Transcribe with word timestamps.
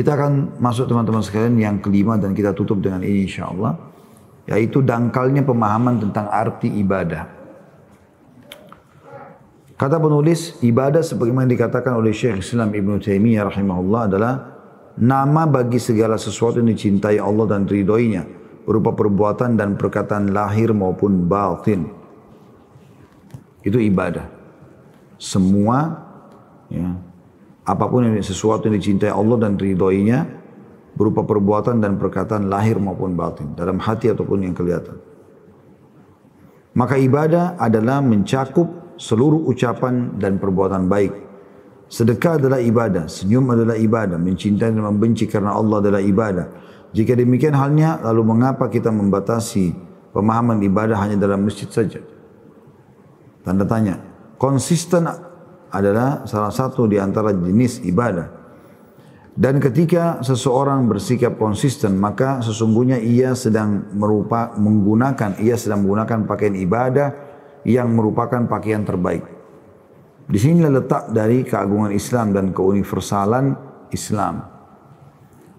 Kita 0.00 0.16
akan 0.16 0.56
masuk 0.56 0.88
teman-teman 0.88 1.20
sekalian 1.20 1.60
yang 1.60 1.76
kelima 1.76 2.16
dan 2.16 2.32
kita 2.32 2.56
tutup 2.56 2.80
dengan 2.80 3.04
ini 3.04 3.28
insya 3.28 3.52
Allah. 3.52 3.76
Yaitu 4.48 4.80
dangkalnya 4.80 5.44
pemahaman 5.44 6.00
tentang 6.00 6.24
arti 6.32 6.72
ibadah. 6.80 7.28
Kata 9.76 10.00
penulis, 10.00 10.56
ibadah 10.64 11.04
sebagaimana 11.04 11.52
dikatakan 11.52 12.00
oleh 12.00 12.16
Syekh 12.16 12.40
Islam 12.40 12.72
Ibn 12.72 12.96
Taimiyah 12.96 13.52
rahimahullah 13.52 14.02
adalah 14.08 14.32
nama 14.96 15.44
bagi 15.44 15.76
segala 15.76 16.16
sesuatu 16.16 16.64
yang 16.64 16.72
dicintai 16.72 17.20
Allah 17.20 17.44
dan 17.52 17.68
ridhoinya 17.68 18.24
berupa 18.64 18.96
perbuatan 18.96 19.60
dan 19.60 19.76
perkataan 19.76 20.32
lahir 20.32 20.72
maupun 20.72 21.28
batin. 21.28 21.92
Itu 23.60 23.76
ibadah. 23.76 24.24
Semua 25.20 25.92
ya, 26.72 26.88
apa 27.64 27.84
pun 27.86 28.08
yang 28.08 28.16
sesuatu 28.24 28.68
yang 28.68 28.80
dicintai 28.80 29.12
Allah 29.12 29.36
dan 29.36 29.60
ridhoinya 29.60 30.24
berupa 30.96 31.22
perbuatan 31.22 31.78
dan 31.80 31.96
perkataan 32.00 32.50
lahir 32.50 32.80
maupun 32.80 33.14
batin 33.14 33.54
dalam 33.54 33.78
hati 33.78 34.10
ataupun 34.10 34.44
yang 34.44 34.54
kelihatan. 34.56 34.98
Maka 36.74 36.96
ibadah 36.96 37.58
adalah 37.58 37.98
mencakup 38.00 38.94
seluruh 39.00 39.48
ucapan 39.50 40.16
dan 40.20 40.38
perbuatan 40.38 40.86
baik. 40.86 41.12
Sedekah 41.90 42.38
adalah 42.38 42.62
ibadah, 42.62 43.10
senyum 43.10 43.50
adalah 43.50 43.74
ibadah, 43.74 44.14
mencintai 44.14 44.70
dan 44.70 44.78
membenci 44.78 45.26
karena 45.26 45.58
Allah 45.58 45.82
adalah 45.82 45.98
ibadah. 45.98 46.46
Jika 46.94 47.18
demikian 47.18 47.58
halnya, 47.58 47.98
lalu 47.98 48.22
mengapa 48.22 48.70
kita 48.70 48.94
membatasi 48.94 49.74
pemahaman 50.14 50.62
ibadah 50.62 50.94
hanya 51.02 51.18
dalam 51.18 51.42
masjid 51.42 51.66
saja? 51.66 51.98
Tanda 53.42 53.66
tanya. 53.66 53.98
Konsisten 54.38 55.10
adalah 55.70 56.26
salah 56.26 56.50
satu 56.50 56.86
di 56.90 56.98
antara 56.98 57.30
jenis 57.34 57.82
ibadah. 57.86 58.40
Dan 59.40 59.56
ketika 59.62 60.20
seseorang 60.20 60.90
bersikap 60.90 61.38
konsisten, 61.38 61.96
maka 61.96 62.44
sesungguhnya 62.44 63.00
ia 63.00 63.32
sedang 63.32 63.88
merupa, 63.94 64.52
menggunakan, 64.58 65.40
ia 65.40 65.56
sedang 65.56 65.86
menggunakan 65.86 66.28
pakaian 66.28 66.58
ibadah 66.58 67.08
yang 67.64 67.94
merupakan 67.94 68.44
pakaian 68.50 68.84
terbaik. 68.84 69.24
Di 70.30 70.38
sini 70.38 70.62
letak 70.66 71.10
dari 71.14 71.42
keagungan 71.42 71.90
Islam 71.90 72.36
dan 72.36 72.52
keuniversalan 72.52 73.54
Islam. 73.90 74.46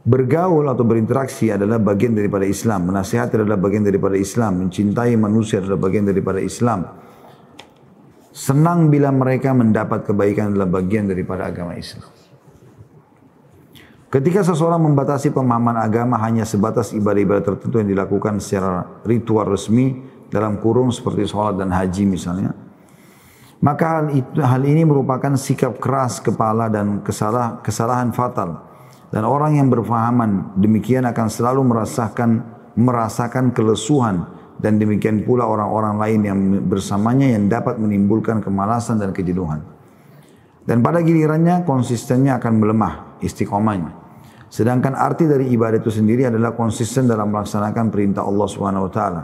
Bergaul 0.01 0.65
atau 0.65 0.81
berinteraksi 0.81 1.53
adalah 1.53 1.77
bagian 1.77 2.17
daripada 2.17 2.47
Islam. 2.47 2.89
Menasihati 2.89 3.37
adalah 3.37 3.59
bagian 3.61 3.85
daripada 3.85 4.17
Islam. 4.17 4.65
Mencintai 4.65 5.13
manusia 5.13 5.61
adalah 5.61 5.77
bagian 5.77 6.09
daripada 6.09 6.41
Islam. 6.41 6.89
Senang 8.31 8.87
bila 8.87 9.11
mereka 9.11 9.51
mendapat 9.51 10.07
kebaikan 10.07 10.55
adalah 10.55 10.67
bagian 10.79 11.11
daripada 11.11 11.51
agama 11.51 11.75
Islam. 11.75 12.07
Ketika 14.11 14.43
seseorang 14.43 14.91
membatasi 14.91 15.31
pemahaman 15.31 15.79
agama 15.79 16.19
hanya 16.19 16.43
sebatas 16.43 16.91
ibadah-ibadah 16.91 17.43
tertentu 17.43 17.79
yang 17.79 17.91
dilakukan 17.91 18.43
secara 18.43 19.03
ritual 19.07 19.47
resmi 19.47 20.03
dalam 20.27 20.59
kurung 20.59 20.91
seperti 20.91 21.27
sholat 21.27 21.55
dan 21.59 21.71
haji 21.71 22.03
misalnya, 22.07 22.51
maka 23.63 24.03
hal, 24.03 24.07
itu, 24.11 24.39
hal 24.43 24.63
ini 24.67 24.83
merupakan 24.83 25.31
sikap 25.39 25.79
keras 25.79 26.19
kepala 26.19 26.67
dan 26.67 27.03
kesalah, 27.03 27.63
kesalahan 27.63 28.11
fatal. 28.11 28.67
Dan 29.11 29.27
orang 29.27 29.59
yang 29.59 29.67
berfahaman 29.67 30.55
demikian 30.55 31.03
akan 31.03 31.27
selalu 31.27 31.67
merasakan 31.67 32.47
merasakan 32.75 33.51
kelesuhan 33.51 34.27
dan 34.61 34.77
demikian 34.77 35.25
pula 35.25 35.49
orang-orang 35.49 35.95
lain 35.97 36.19
yang 36.21 36.39
bersamanya 36.69 37.33
yang 37.33 37.49
dapat 37.49 37.81
menimbulkan 37.81 38.45
kemalasan 38.45 39.01
dan 39.01 39.09
kejenuhan. 39.09 39.65
Dan 40.61 40.85
pada 40.85 41.01
gilirannya 41.01 41.65
konsistennya 41.65 42.37
akan 42.37 42.53
melemah 42.61 42.93
istiqomahnya. 43.25 43.97
Sedangkan 44.51 44.93
arti 44.93 45.25
dari 45.25 45.49
ibadah 45.49 45.81
itu 45.81 45.89
sendiri 45.89 46.29
adalah 46.29 46.53
konsisten 46.53 47.09
dalam 47.09 47.33
melaksanakan 47.33 47.89
perintah 47.89 48.21
Allah 48.21 48.47
Subhanahu 48.47 48.85
wa 48.85 48.91
taala. 48.93 49.23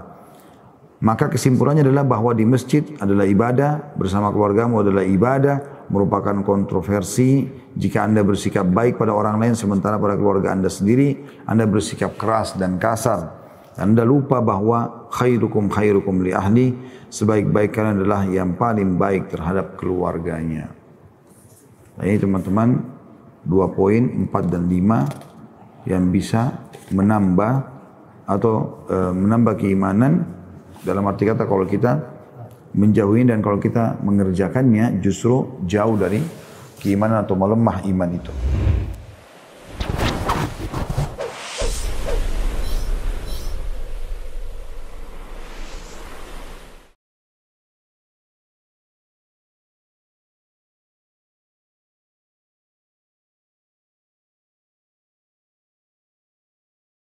Maka 0.97 1.29
kesimpulannya 1.29 1.85
adalah 1.85 2.01
bahwa 2.09 2.33
di 2.33 2.41
masjid 2.41 2.81
adalah 2.97 3.29
ibadah, 3.29 3.93
bersama 3.93 4.33
keluargamu 4.33 4.81
adalah 4.81 5.05
ibadah, 5.05 5.85
merupakan 5.93 6.41
kontroversi 6.41 7.45
jika 7.77 8.01
Anda 8.01 8.25
bersikap 8.25 8.65
baik 8.65 8.97
pada 8.97 9.13
orang 9.13 9.37
lain 9.37 9.53
sementara 9.53 10.01
pada 10.01 10.17
keluarga 10.17 10.51
Anda 10.51 10.67
sendiri 10.67 11.21
Anda 11.45 11.69
bersikap 11.69 12.17
keras 12.17 12.57
dan 12.57 12.81
kasar. 12.81 13.37
Anda 13.77 14.01
lupa 14.01 14.41
bahwa 14.41 15.06
khairukum 15.17 15.73
khairukum 15.73 16.21
li 16.21 16.29
ahli 16.29 16.77
sebaik-baik 17.09 17.73
kalian 17.73 18.05
adalah 18.05 18.21
yang 18.29 18.53
paling 18.53 19.01
baik 19.01 19.33
terhadap 19.33 19.73
keluarganya. 19.73 20.69
Nah, 21.97 22.03
ini 22.05 22.21
teman-teman 22.21 22.77
dua 23.41 23.73
poin 23.73 24.05
empat 24.05 24.53
dan 24.53 24.69
lima 24.69 25.09
yang 25.89 26.13
bisa 26.13 26.69
menambah 26.93 27.53
atau 28.27 28.85
e, 28.85 28.97
menambah 29.17 29.57
keimanan 29.57 30.27
dalam 30.85 31.07
arti 31.09 31.25
kata 31.25 31.49
kalau 31.49 31.65
kita 31.65 31.97
menjauhi 32.77 33.25
dan 33.25 33.41
kalau 33.41 33.57
kita 33.57 33.97
mengerjakannya 34.05 35.01
justru 35.01 35.57
jauh 35.65 35.97
dari 35.97 36.21
keimanan 36.77 37.25
atau 37.25 37.33
melemah 37.33 37.81
iman 37.87 38.09
itu. 38.13 38.33